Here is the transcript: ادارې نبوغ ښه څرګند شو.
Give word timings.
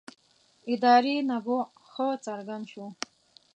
ادارې 0.73 1.15
نبوغ 1.29 1.67
ښه 1.91 2.07
څرګند 2.25 2.65
شو. 2.71 2.85